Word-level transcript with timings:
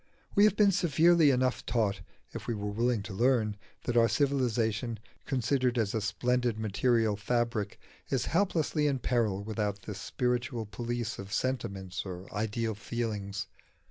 We 0.33 0.45
have 0.45 0.55
been 0.55 0.71
severely 0.71 1.29
enough 1.29 1.63
taught 1.63 2.01
(if 2.33 2.47
we 2.47 2.55
were 2.55 2.71
willing 2.71 3.03
to 3.03 3.13
learn) 3.13 3.55
that 3.83 3.95
our 3.95 4.07
civilisation, 4.09 4.97
considered 5.27 5.77
as 5.77 5.93
a 5.93 6.01
splendid 6.01 6.57
material 6.57 7.15
fabric, 7.15 7.77
is 8.09 8.25
helplessly 8.25 8.87
in 8.87 8.97
peril 8.97 9.43
without 9.43 9.83
the 9.83 9.93
spiritual 9.93 10.65
police 10.65 11.19
of 11.19 11.31
sentiments 11.31 12.03
or 12.03 12.25
ideal 12.33 12.73
feelings. 12.73 13.45